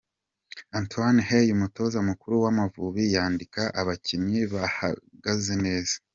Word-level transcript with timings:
Antoine 0.79 1.19
Hey 1.29 1.47
umutoza 1.55 1.97
mukuru 2.09 2.33
w'Amavubi 2.43 3.03
yandika 3.15 3.61
abakinnyi 3.81 4.41
bahagaze 4.53 5.53
neza. 5.65 5.95